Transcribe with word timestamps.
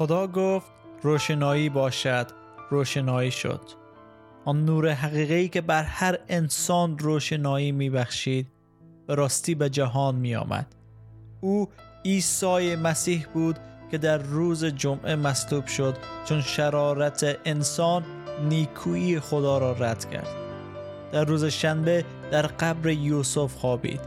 خدا 0.00 0.26
گفت 0.26 0.66
روشنایی 1.02 1.68
باشد 1.68 2.26
روشنایی 2.70 3.30
شد. 3.30 3.60
آن 4.44 4.64
نور 4.64 4.92
حقیقی 4.92 5.48
که 5.48 5.60
بر 5.60 5.82
هر 5.82 6.18
انسان 6.28 6.98
روشنایی 6.98 7.72
میبخشید 7.72 8.46
به 9.06 9.14
راستی 9.14 9.54
به 9.54 9.70
جهان 9.70 10.14
می 10.14 10.34
آمد. 10.34 10.74
او 11.40 11.68
عیسی 12.04 12.76
مسیح 12.76 13.26
بود 13.34 13.58
که 13.90 13.98
در 13.98 14.18
روز 14.18 14.64
جمعه 14.64 15.16
مصلوب 15.16 15.66
شد 15.66 15.96
چون 16.24 16.40
شرارت 16.40 17.38
انسان 17.44 18.04
نیکویی 18.48 19.20
خدا 19.20 19.58
را 19.58 19.72
رد 19.72 20.10
کرد. 20.10 20.28
در 21.12 21.24
روز 21.24 21.44
شنبه 21.44 22.04
در 22.30 22.46
قبر 22.46 22.90
یوسف 22.90 23.54
خوابید. 23.54 24.00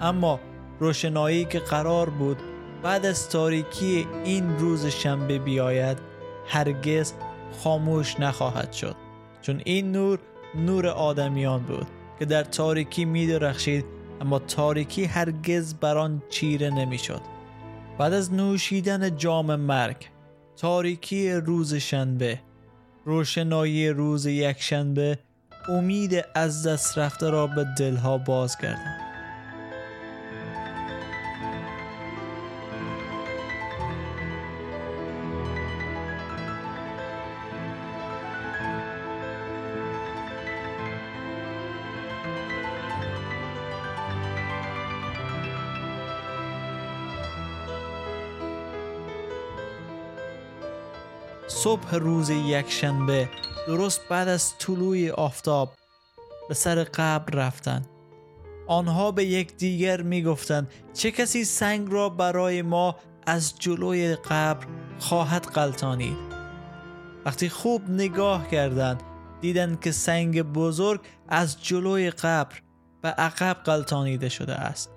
اما 0.00 0.40
روشنایی 0.80 1.44
که 1.44 1.58
قرار 1.58 2.10
بود 2.10 2.38
بعد 2.82 3.06
از 3.06 3.28
تاریکی 3.28 4.06
این 4.24 4.58
روز 4.58 4.86
شنبه 4.86 5.38
بیاید 5.38 5.98
هرگز 6.46 7.12
خاموش 7.62 8.20
نخواهد 8.20 8.72
شد 8.72 8.96
چون 9.42 9.62
این 9.64 9.92
نور 9.92 10.18
نور 10.54 10.86
آدمیان 10.86 11.62
بود 11.62 11.86
که 12.18 12.24
در 12.24 12.44
تاریکی 12.44 13.04
می 13.04 13.26
درخشید 13.26 13.84
اما 14.20 14.38
تاریکی 14.38 15.04
هرگز 15.04 15.74
بر 15.74 15.98
آن 15.98 16.22
چیره 16.28 16.70
نمی‌شد. 16.70 17.20
بعد 17.98 18.12
از 18.12 18.32
نوشیدن 18.32 19.16
جام 19.16 19.56
مرگ 19.56 19.96
تاریکی 20.56 21.32
روز 21.32 21.74
شنبه 21.74 22.40
روشنایی 23.04 23.88
روز 23.88 24.26
یکشنبه 24.26 25.18
امید 25.68 26.24
از 26.34 26.66
دست 26.66 26.98
رفته 26.98 27.30
را 27.30 27.46
به 27.46 27.66
دلها 27.78 28.18
باز 28.18 28.58
کردند 28.58 29.05
صبح 51.56 51.94
روز 51.94 52.30
یکشنبه 52.30 53.28
درست 53.66 54.00
بعد 54.08 54.28
از 54.28 54.58
طلوع 54.58 55.10
آفتاب 55.10 55.74
به 56.48 56.54
سر 56.54 56.84
قبر 56.84 57.34
رفتند. 57.34 57.86
آنها 58.66 59.10
به 59.10 59.24
یک 59.24 59.56
دیگر 59.56 60.02
می 60.02 60.22
گفتند 60.22 60.70
چه 60.94 61.10
کسی 61.10 61.44
سنگ 61.44 61.92
را 61.92 62.08
برای 62.08 62.62
ما 62.62 62.96
از 63.26 63.58
جلوی 63.58 64.16
قبر 64.16 64.66
خواهد 64.98 65.46
قلتانید 65.46 66.16
وقتی 67.26 67.48
خوب 67.48 67.90
نگاه 67.90 68.48
کردند 68.48 69.02
دیدند 69.40 69.80
که 69.80 69.92
سنگ 69.92 70.42
بزرگ 70.42 71.00
از 71.28 71.62
جلوی 71.62 72.10
قبر 72.10 72.54
به 73.02 73.08
عقب 73.08 73.56
قلتانیده 73.64 74.28
شده 74.28 74.54
است. 74.54 74.90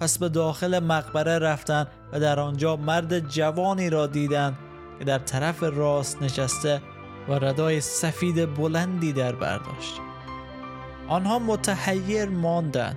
پس 0.00 0.18
به 0.18 0.28
داخل 0.28 0.78
مقبره 0.78 1.38
رفتند 1.38 1.86
و 2.12 2.20
در 2.20 2.40
آنجا 2.40 2.76
مرد 2.76 3.18
جوانی 3.28 3.90
را 3.90 4.06
دیدند 4.06 4.58
که 4.98 5.04
در 5.04 5.18
طرف 5.18 5.62
راست 5.62 6.22
نشسته 6.22 6.82
و 7.28 7.32
ردای 7.32 7.80
سفید 7.80 8.54
بلندی 8.54 9.12
در 9.12 9.34
برداشت. 9.34 10.00
آنها 11.08 11.38
متحیر 11.38 12.28
ماندند. 12.28 12.96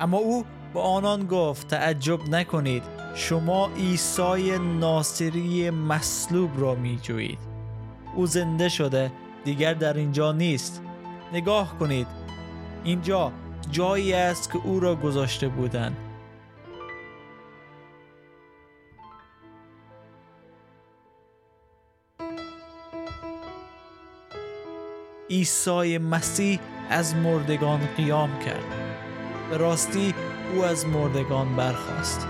اما 0.00 0.18
او 0.18 0.44
به 0.74 0.80
آنان 0.80 1.26
گفت 1.26 1.68
تعجب 1.68 2.28
نکنید 2.28 2.82
شما 3.14 3.70
عیسی 3.76 4.58
ناصری 4.58 5.70
مصلوب 5.70 6.60
را 6.60 6.74
می 6.74 6.98
جوید 7.02 7.38
او 8.14 8.26
زنده 8.26 8.68
شده 8.68 9.12
دیگر 9.44 9.74
در 9.74 9.94
اینجا 9.94 10.32
نیست. 10.32 10.82
نگاه 11.32 11.78
کنید 11.78 12.06
اینجا 12.84 13.32
جایی 13.70 14.12
است 14.12 14.52
که 14.52 14.58
او 14.64 14.80
را 14.80 14.94
گذاشته 14.94 15.48
بودند. 15.48 15.96
عیسی 25.34 25.98
مسیح 25.98 26.60
از 26.90 27.14
مردگان 27.14 27.80
قیام 27.96 28.38
کرد. 28.38 28.64
به 29.50 29.56
راستی 29.56 30.14
او 30.54 30.64
از 30.64 30.86
مردگان 30.86 31.56
برخاست. 31.56 32.26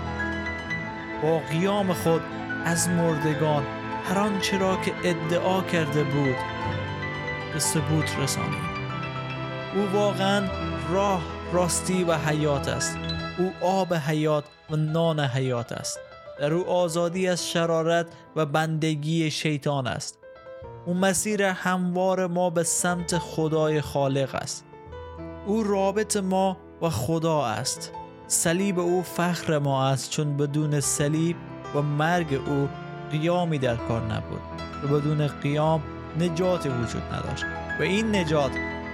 با 1.23 1.39
قیام 1.39 1.93
خود 1.93 2.21
از 2.65 2.89
مردگان 2.89 3.63
هر 4.05 4.19
آنچه 4.19 4.57
را 4.57 4.75
که 4.75 4.93
ادعا 5.03 5.61
کرده 5.61 6.03
بود 6.03 6.35
به 7.53 7.59
ثبوت 7.59 8.19
رسانید. 8.19 8.75
او 9.75 9.81
واقعا 9.93 10.47
راه 10.89 11.23
راستی 11.53 12.03
و 12.03 12.13
حیات 12.13 12.67
است. 12.67 12.97
او 13.37 13.53
آب 13.61 13.93
حیات 13.93 14.43
و 14.69 14.75
نان 14.75 15.19
حیات 15.19 15.71
است. 15.71 15.99
در 16.39 16.53
او 16.53 16.69
آزادی 16.69 17.27
از 17.27 17.49
شرارت 17.49 18.07
و 18.35 18.45
بندگی 18.45 19.31
شیطان 19.31 19.87
است. 19.87 20.24
او 20.85 20.93
مسیر 20.93 21.43
هموار 21.43 22.27
ما 22.27 22.49
به 22.49 22.63
سمت 22.63 23.17
خدای 23.17 23.81
خالق 23.81 24.35
است. 24.35 24.65
او 25.45 25.63
رابط 25.63 26.17
ما 26.17 26.57
و 26.81 26.89
خدا 26.89 27.45
است. 27.45 27.91
صلیب 28.27 28.79
او 28.79 29.03
فخر 29.03 29.59
ما 29.59 29.87
است 29.87 30.09
چون 30.09 30.37
بدون 30.37 30.79
صلیب 30.79 31.35
و 31.75 31.81
مرگ 31.81 32.33
او 32.47 32.69
قیامی 33.11 33.57
در 33.57 33.75
کار 33.75 34.01
نبود 34.01 34.41
و 34.83 34.87
بدون 34.87 35.27
قیام 35.27 35.83
نجات 36.19 36.65
وجود 36.65 37.03
نداشت. 37.13 37.45
و 37.79 37.83
این 37.83 38.15
نجات 38.15 38.51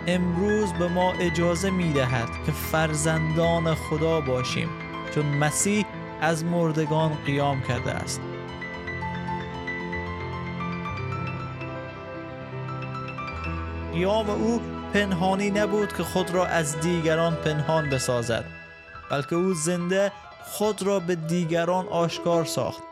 امروز 0.08 0.74
به 0.74 0.88
ما 0.88 1.14
اجازه 1.14 1.70
می 1.70 1.94
دهد 1.94 2.30
که 2.46 2.52
فرزندان 2.52 3.76
خدا 3.76 4.22
باشیم 4.22 4.70
چون 5.16 5.26
مسیح 5.26 5.86
از 6.22 6.46
مردگان 6.46 7.18
قیام 7.26 7.62
کرده 7.62 7.92
است. 7.92 8.22
قیام 13.94 14.30
او 14.30 14.62
پنهانی 14.94 15.50
نبود 15.50 15.94
که 15.94 16.04
خود 16.04 16.32
را 16.32 16.46
از 16.46 16.80
دیگران 16.80 17.36
پنهان 17.36 17.90
بسازد 17.90 18.46
بلکه 19.12 19.36
او 19.36 19.54
زنده 19.54 20.12
خود 20.44 20.82
را 20.82 21.00
به 21.00 21.16
دیگران 21.16 21.88
آشکار 21.88 22.46
ساخت 22.46 22.84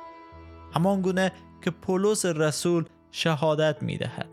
همان 0.76 1.02
گونه 1.02 1.32
که 1.62 1.72
پولس 1.72 2.26
رسول 2.26 2.86
شهادت 3.12 3.84
می 3.84 3.98
دهد. 3.98 4.30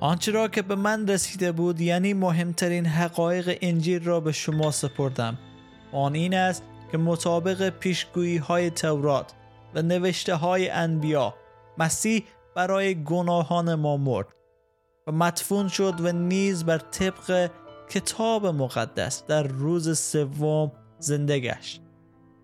آنچه 0.00 0.32
را 0.32 0.48
که 0.48 0.62
به 0.62 0.74
من 0.74 1.08
رسیده 1.08 1.52
بود 1.52 1.80
یعنی 1.80 2.14
مهمترین 2.14 2.86
حقایق 2.86 3.58
انجیل 3.60 4.04
را 4.04 4.20
به 4.20 4.32
شما 4.32 4.70
سپردم 4.70 5.38
آن 5.92 6.14
این 6.14 6.34
است 6.34 6.62
که 6.92 6.98
مطابق 6.98 7.68
پیشگویی 7.68 8.36
های 8.36 8.70
تورات 8.70 9.32
و 9.74 9.82
نوشته 9.82 10.34
های 10.34 10.70
انبیا 10.70 11.34
مسیح 11.78 12.24
برای 12.54 13.04
گناهان 13.04 13.74
ما 13.74 13.96
مرد 13.96 14.28
و 15.06 15.12
مدفون 15.12 15.68
شد 15.68 16.00
و 16.00 16.12
نیز 16.12 16.64
بر 16.64 16.78
طبق 16.78 17.50
کتاب 17.90 18.46
مقدس 18.46 19.26
در 19.26 19.42
روز 19.42 19.98
سوم 19.98 20.72
زنده 20.98 21.38
گشت. 21.38 21.82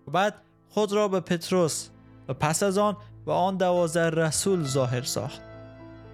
و 0.07 0.11
بعد 0.11 0.35
خود 0.69 0.93
را 0.93 1.07
به 1.07 1.19
پتروس 1.19 1.89
و 2.27 2.33
پس 2.33 2.63
از 2.63 2.77
آن 2.77 2.97
به 3.25 3.33
آن 3.33 3.57
دوازده 3.57 4.09
رسول 4.09 4.63
ظاهر 4.63 5.01
ساخت 5.01 5.41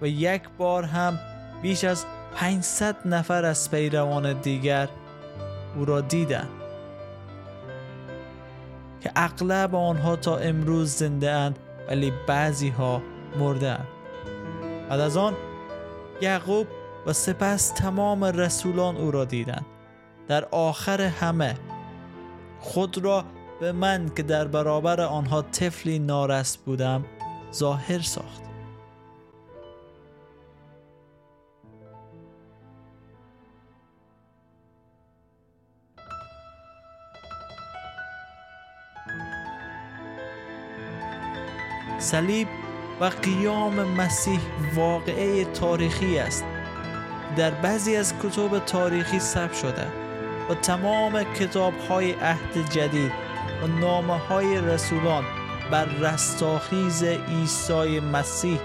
و 0.02 0.06
یک 0.06 0.42
بار 0.58 0.84
هم 0.84 1.18
بیش 1.62 1.84
از 1.84 2.04
500 2.34 2.96
نفر 3.08 3.44
از 3.44 3.70
پیروان 3.70 4.40
دیگر 4.40 4.88
او 5.76 5.84
را 5.84 6.00
دیدند 6.00 6.48
که 9.00 9.12
اغلب 9.16 9.74
آنها 9.74 10.16
تا 10.16 10.36
امروز 10.36 10.90
زنده 10.90 11.30
اند 11.30 11.58
ولی 11.90 12.12
بعضی 12.26 12.68
ها 12.68 13.02
مردن 13.38 13.86
بعد 14.88 15.00
از 15.00 15.16
آن 15.16 15.34
یعقوب 16.20 16.66
و 17.06 17.12
سپس 17.12 17.68
تمام 17.68 18.24
رسولان 18.24 18.96
او 18.96 19.10
را 19.10 19.24
دیدند. 19.24 19.66
در 20.28 20.44
آخر 20.44 21.00
همه 21.00 21.54
خود 22.60 22.98
را 22.98 23.24
به 23.60 23.72
من 23.72 24.08
که 24.16 24.22
در 24.22 24.44
برابر 24.44 25.00
آنها 25.00 25.42
طفلی 25.42 25.98
نارست 25.98 26.64
بودم 26.64 27.04
ظاهر 27.52 27.98
ساخت. 27.98 28.49
صلیب 42.00 42.48
و 43.00 43.04
قیام 43.04 43.74
مسیح 43.74 44.40
واقعه 44.74 45.44
تاریخی 45.44 46.18
است. 46.18 46.44
در 47.36 47.50
بعضی 47.50 47.96
از 47.96 48.14
کتب 48.22 48.58
تاریخی 48.58 49.18
ثبت 49.18 49.54
شده 49.54 49.86
و 50.50 50.54
تمام 50.54 51.22
کتاب 51.34 51.72
های 51.88 52.12
عهد 52.12 52.70
جدید 52.70 53.12
و 53.62 53.66
نامه 53.66 54.18
های 54.18 54.60
رسولان 54.60 55.24
بر 55.70 55.84
رستاخیز 55.84 57.02
عیسی 57.02 58.00
مسیح 58.00 58.58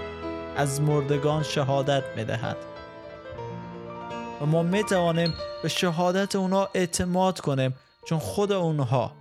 از 0.56 0.80
مردگان 0.80 1.42
شهادت 1.42 2.02
می‌دهد. 2.16 2.56
و 4.40 4.46
ما 4.46 4.62
می 4.62 4.84
توانیم 4.84 5.34
به 5.62 5.68
شهادت 5.68 6.36
اونا 6.36 6.68
اعتماد 6.74 7.40
کنیم 7.40 7.74
چون 8.04 8.18
خود 8.18 8.52
اونها 8.52 9.12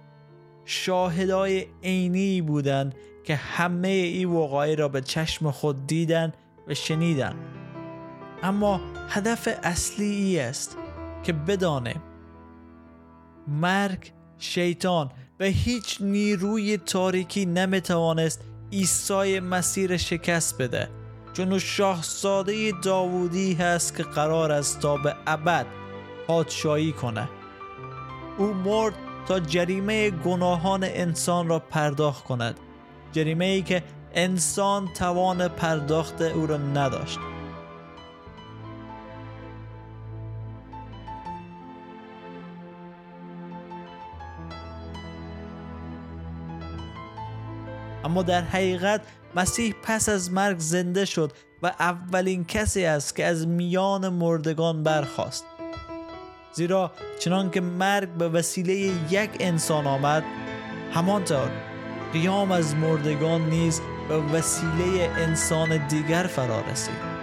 شاهدای 0.65 1.67
عینی 1.83 2.41
بودند 2.41 2.95
که 3.25 3.35
همه 3.35 3.87
ای 3.87 4.25
وقایع 4.25 4.75
را 4.75 4.87
به 4.87 5.01
چشم 5.01 5.51
خود 5.51 5.87
دیدن 5.87 6.33
و 6.67 6.73
شنیدن. 6.73 7.35
اما 8.43 8.81
هدف 9.09 9.49
اصلی 9.63 10.05
ای 10.05 10.39
است 10.39 10.77
که 11.23 11.33
بدانیم 11.33 12.01
مرگ 13.47 14.11
شیطان 14.37 15.11
و 15.39 15.43
هیچ 15.43 16.01
نیروی 16.01 16.77
تاریکی 16.77 17.45
نمی‌توانست 17.45 18.41
عیسی 18.73 19.39
مسیر 19.39 19.97
شکست 19.97 20.61
بده. 20.61 20.89
چون 21.33 21.51
او 21.51 21.59
شاهزاده 21.59 22.71
داوودی 22.71 23.53
هست 23.53 23.95
که 23.97 24.03
قرار 24.03 24.51
است 24.51 24.79
تا 24.79 24.97
به 24.97 25.15
ابد 25.27 25.65
پادشاهی 26.27 26.91
کنه. 26.91 27.29
او 28.37 28.53
مرد 28.53 28.93
تا 29.27 29.39
جریمه 29.39 30.09
گناهان 30.09 30.83
انسان 30.83 31.47
را 31.47 31.59
پرداخت 31.59 32.23
کند. 32.23 32.59
جریمه 33.15 33.45
ای 33.45 33.61
که 33.61 33.83
انسان 34.13 34.93
توان 34.93 35.47
پرداخت 35.47 36.21
او 36.21 36.47
را 36.47 36.57
نداشت. 36.57 37.19
اما 48.03 48.23
در 48.23 48.41
حقیقت 48.41 49.01
مسیح 49.35 49.75
پس 49.83 50.09
از 50.09 50.31
مرگ 50.31 50.59
زنده 50.59 51.05
شد 51.05 51.31
و 51.63 51.67
اولین 51.67 52.45
کسی 52.45 52.85
است 52.85 53.15
که 53.15 53.25
از 53.25 53.47
میان 53.47 54.09
مردگان 54.09 54.83
برخاست. 54.83 55.45
زیرا 56.53 56.91
چنان 57.19 57.51
که 57.51 57.61
مرگ 57.61 58.09
به 58.09 58.29
وسیله 58.29 58.73
یک 59.09 59.29
انسان 59.39 59.87
آمد 59.87 60.23
همانطور 60.93 61.74
قیام 62.15 62.51
از 62.51 62.75
مردگان 62.75 63.49
نیز 63.49 63.81
به 64.09 64.15
وسیله 64.15 65.09
انسان 65.17 65.87
دیگر 65.87 66.23
فرا 66.23 66.61
رسید. 66.61 67.15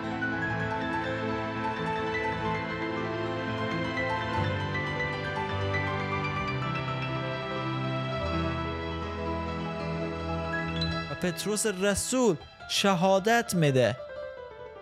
پتروس 11.23 11.67
رسول 11.67 12.37
شهادت 12.71 13.55
میده. 13.55 13.97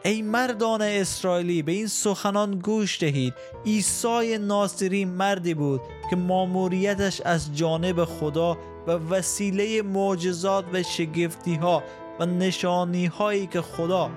ای 0.04 0.22
مردان 0.22 0.82
اسرائیلی 0.82 1.62
به 1.62 1.72
این 1.72 1.86
سخنان 1.86 2.58
گوش 2.58 3.00
دهید. 3.00 3.34
عیسی 3.66 4.38
ناصری 4.38 5.04
مردی 5.04 5.54
بود 5.54 5.80
که 6.10 6.16
ماموریتش 6.16 7.20
از 7.20 7.56
جانب 7.56 8.04
خدا 8.04 8.58
و 8.86 8.90
وسیله 8.90 9.82
معجزات 9.82 10.64
و 10.72 10.82
شگفتی 10.82 11.54
ها 11.54 11.82
و 12.20 12.26
نشانی 12.26 13.06
هایی 13.06 13.46
که 13.46 13.60
خدا 13.60 14.10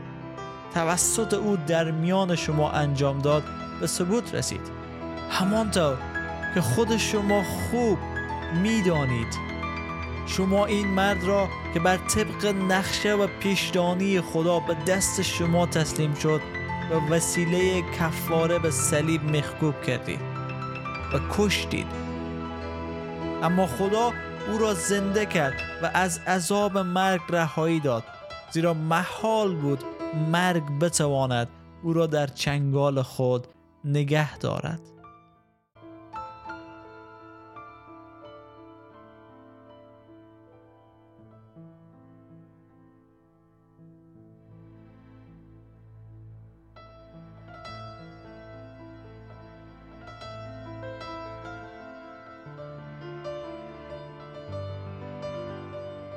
توسط 0.73 1.33
او 1.33 1.57
در 1.67 1.91
میان 1.91 2.35
شما 2.35 2.71
انجام 2.71 3.19
داد 3.19 3.43
به 3.79 3.87
ثبوت 3.87 4.35
رسید. 4.35 4.71
همانطور 5.29 5.97
که 6.53 6.61
خود 6.61 6.97
شما 6.97 7.43
خوب 7.43 7.97
می‌دانید 8.61 9.53
شما 10.25 10.65
این 10.65 10.87
مرد 10.87 11.23
را 11.23 11.49
که 11.73 11.79
بر 11.79 11.97
طبق 11.97 12.45
نقشه 12.45 13.13
و 13.13 13.27
پیشدانی 13.39 14.21
خدا 14.21 14.59
به 14.59 14.73
دست 14.73 15.21
شما 15.21 15.65
تسلیم 15.65 16.13
شد 16.13 16.41
و 16.91 17.13
وسیله 17.13 17.81
کفاره 17.81 18.59
به 18.59 18.71
صلیب 18.71 19.23
مخکوب 19.37 19.81
کردید 19.81 20.19
و 21.13 21.19
کشتید. 21.37 21.87
اما 23.43 23.67
خدا 23.67 24.11
او 24.51 24.57
را 24.57 24.73
زنده 24.73 25.25
کرد 25.25 25.53
و 25.83 25.91
از 25.93 26.19
عذاب 26.27 26.77
مرگ 26.77 27.21
رهایی 27.29 27.79
داد. 27.79 28.03
زیرا 28.51 28.73
محال 28.73 29.55
بود 29.55 29.83
مرگ 30.31 30.63
بتواند 30.79 31.47
او 31.83 31.93
را 31.93 32.07
در 32.07 32.27
چنگال 32.27 33.01
خود 33.01 33.47
نگه 33.85 34.37
دارد. 34.37 34.79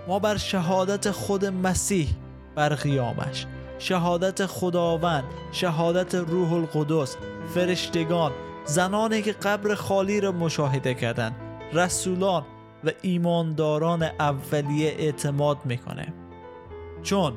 ما 0.09 0.19
بر 0.19 0.37
شهادت 0.37 1.11
خود 1.11 1.45
مسیح 1.45 2.09
بر 2.55 2.69
قیامش. 2.69 3.47
شهادت 3.79 4.47
خداوند 4.47 5.25
شهادت 5.53 6.15
روح 6.15 6.53
القدس 6.53 7.17
فرشتگان 7.55 8.33
زنانی 8.65 9.23
که 9.23 9.33
قبر 9.33 9.75
خالی 9.75 10.21
را 10.21 10.33
مشاهده 10.33 10.95
کردند 10.95 11.37
رسولان 11.73 12.45
و 12.85 12.91
ایمانداران 13.03 14.03
اولیه 14.03 14.95
اعتماد 14.99 15.59
می‌کنه. 15.65 16.13
چون 17.03 17.33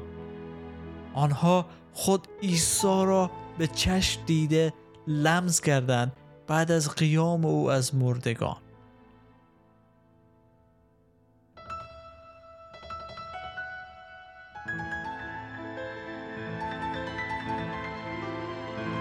آنها 1.14 1.66
خود 1.94 2.28
عیسی 2.44 2.88
را 2.88 3.32
به 3.58 3.68
چشم 3.68 4.22
دیده 4.26 4.74
لمس 5.08 5.62
کردند 5.62 6.14
بعد 6.48 6.72
از 6.72 6.96
قیام 6.96 7.46
او 7.46 7.72
از 7.72 7.96
مردگان. 7.96 8.58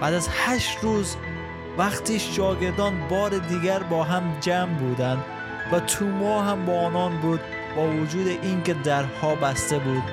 بعد 0.01 0.13
از 0.13 0.29
هشت 0.31 0.77
روز 0.81 1.15
وقتی 1.77 2.19
شاگردان 2.19 3.07
بار 3.07 3.37
دیگر 3.37 3.83
با 3.83 4.03
هم 4.03 4.39
جمع 4.39 4.73
بودند 4.73 5.23
و 5.71 5.79
توما 5.79 6.41
هم 6.41 6.65
با 6.65 6.79
آنان 6.79 7.21
بود 7.21 7.39
با 7.75 7.87
وجود 7.87 8.27
اینکه 8.27 8.73
درها 8.73 9.35
بسته 9.35 9.79
بود. 9.79 10.03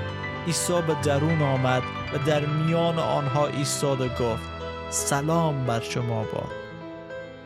عیسی 0.46 0.72
به 0.72 0.96
درون 1.02 1.42
آمد 1.42 1.82
و 2.14 2.18
در 2.26 2.46
میان 2.46 2.98
آنها 2.98 3.46
ایستاد 3.46 4.00
و 4.00 4.08
گفت 4.08 4.42
سلام 4.90 5.64
بر 5.66 5.80
شما 5.80 6.22
باد 6.22 6.50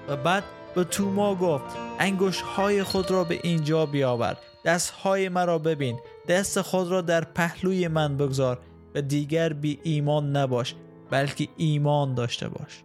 و 0.09 0.17
بعد 0.17 0.45
به 0.75 0.85
توما 0.85 1.35
گفت 1.35 1.65
انگوش 1.99 2.41
های 2.41 2.83
خود 2.83 3.11
را 3.11 3.25
به 3.25 3.41
اینجا 3.43 3.87
بیاور 3.87 4.37
دست 4.65 4.91
های 4.91 5.29
مرا 5.29 5.59
ببین 5.59 5.99
دست 6.29 6.61
خود 6.61 6.91
را 6.91 7.01
در 7.01 7.25
پهلوی 7.25 7.89
من 7.89 8.17
بگذار 8.17 8.59
و 8.95 9.03
دیگر 9.03 9.53
بی 9.53 9.79
ایمان 9.83 10.37
نباش. 10.37 10.75
بلکه 11.11 11.49
ایمان 11.57 12.15
داشته 12.15 12.49
باش. 12.49 12.85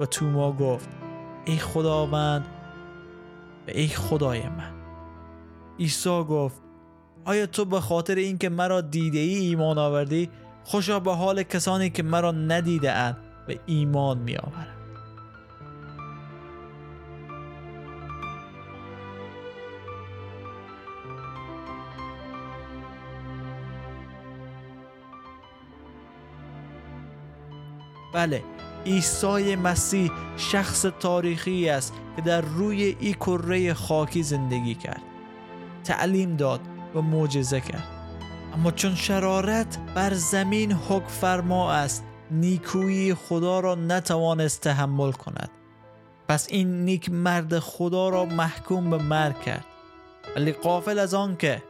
و 0.00 0.06
توما 0.06 0.52
گفت 0.52 0.88
ای 1.44 1.56
خداوند 1.56 2.46
و 3.68 3.70
ای 3.74 3.88
خدای 3.88 4.48
من. 4.48 4.72
عیسی 5.78 6.24
گفت 6.24 6.62
آیا 7.24 7.46
تو 7.46 7.64
به 7.64 7.80
خاطر 7.80 8.14
اینکه 8.14 8.48
مرا 8.48 8.80
دیده 8.80 9.18
ای 9.18 9.34
ایمان 9.34 9.78
آوردی 9.78 10.30
خوشا 10.64 11.00
به 11.00 11.14
حال 11.14 11.42
کسانی 11.42 11.90
که 11.90 12.02
مرا 12.02 12.30
ندیده 12.30 12.92
اند 12.92 13.16
و 13.48 13.52
ایمان 13.66 14.18
می 14.18 14.36
آورند 14.36 14.81
بله 28.12 28.42
عیسی 28.86 29.56
مسیح 29.56 30.10
شخص 30.36 30.86
تاریخی 31.00 31.68
است 31.68 31.94
که 32.16 32.22
در 32.22 32.40
روی 32.40 32.96
ای 33.00 33.12
کره 33.12 33.74
خاکی 33.74 34.22
زندگی 34.22 34.74
کرد. 34.74 35.02
تعلیم 35.84 36.36
داد 36.36 36.60
و 36.94 37.02
معجزه 37.02 37.60
کرد. 37.60 37.88
اما 38.54 38.70
چون 38.70 38.94
شرارت 38.94 39.78
بر 39.94 40.14
زمین 40.14 40.72
حک 40.72 41.06
فرما 41.08 41.72
است 41.72 42.04
نیکویی 42.30 43.14
خدا 43.14 43.60
را 43.60 43.74
نتوانست 43.74 44.60
تحمل 44.60 45.12
کند. 45.12 45.50
پس 46.28 46.46
این 46.50 46.84
نیک 46.84 47.10
مرد 47.10 47.58
خدا 47.58 48.08
را 48.08 48.24
محکوم 48.24 48.90
به 48.90 48.98
مرگ 48.98 49.40
کرد. 49.40 49.64
ولی 50.36 50.52
قافل 50.52 50.98
از 50.98 51.14
آن 51.14 51.36
که 51.36 51.62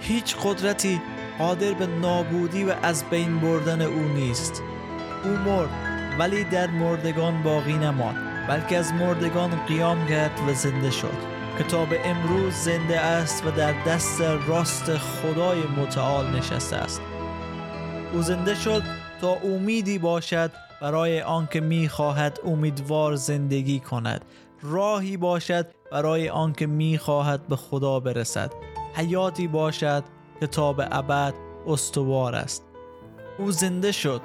هیچ 0.00 0.36
قدرتی 0.36 1.00
قادر 1.38 1.72
به 1.72 1.86
نابودی 1.86 2.64
و 2.64 2.74
از 2.82 3.04
بین 3.04 3.40
بردن 3.40 3.82
او 3.82 4.00
نیست. 4.00 4.62
او 5.26 5.32
مرد 5.32 5.68
ولی 6.18 6.44
در 6.44 6.70
مردگان 6.70 7.42
باقی 7.42 7.72
نماند 7.72 8.48
بلکه 8.48 8.76
از 8.76 8.92
مردگان 8.92 9.66
قیام 9.66 10.06
کرد 10.06 10.40
و 10.48 10.54
زنده 10.54 10.90
شد. 10.90 11.36
کتاب 11.58 11.88
امروز 12.04 12.54
زنده 12.54 13.00
است 13.00 13.46
و 13.46 13.50
در 13.50 13.74
دست 13.86 14.20
راست 14.20 14.96
خدای 14.96 15.62
متعال 15.76 16.26
نشسته 16.26 16.76
است. 16.76 17.00
او 18.12 18.22
زنده 18.22 18.54
شد 18.54 18.82
تا 19.20 19.32
امیدی 19.32 19.98
باشد 19.98 20.52
برای 20.82 21.22
آنکه 21.22 21.60
می‌خواهد 21.60 22.40
امیدوار 22.44 23.14
زندگی 23.14 23.80
کند. 23.80 24.24
راهی 24.62 25.16
باشد 25.16 25.66
برای 25.92 26.28
آنکه 26.28 26.66
می‌خواهد 26.66 27.46
به 27.46 27.56
خدا 27.56 28.00
برسد. 28.00 28.52
حیاتی 28.94 29.48
باشد 29.48 30.04
که 30.40 30.46
تا 30.46 30.72
به 30.72 30.88
ابد 30.90 31.34
استوار 31.66 32.34
است. 32.34 32.64
او 33.38 33.50
زنده 33.50 33.92
شد. 33.92 34.20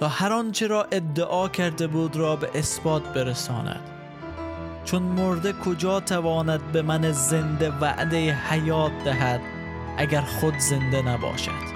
تا 0.00 0.08
هر 0.08 0.32
آنچه 0.32 0.66
را 0.66 0.86
ادعا 0.92 1.48
کرده 1.48 1.86
بود 1.86 2.16
را 2.16 2.36
به 2.36 2.50
اثبات 2.54 3.02
برساند. 3.02 3.80
چون 4.84 5.02
مرده 5.02 5.52
کجا 5.52 6.00
تواند 6.00 6.72
به 6.72 6.82
من 6.82 7.12
زنده 7.12 7.70
وعده 7.70 8.32
حیات 8.34 8.92
دهد 9.04 9.40
اگر 9.98 10.20
خود 10.20 10.58
زنده 10.58 11.02
نباشد؟ 11.02 11.71